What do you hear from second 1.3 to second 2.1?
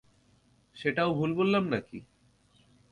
বললাম নাকি?